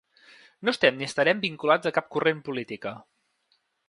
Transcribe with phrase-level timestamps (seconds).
[0.69, 2.95] No estem ni estarem vinculats a cap corrent política.